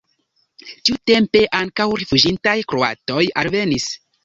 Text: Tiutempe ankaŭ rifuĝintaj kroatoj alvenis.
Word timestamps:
Tiutempe 0.89 1.43
ankaŭ 1.59 1.87
rifuĝintaj 2.03 2.57
kroatoj 2.73 3.23
alvenis. 3.45 3.89